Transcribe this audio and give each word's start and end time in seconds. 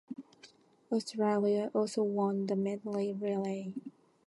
Australia 0.91 1.69
also 1.75 2.01
won 2.01 2.47
the 2.47 2.55
medley 2.55 3.13
relay. 3.13 3.71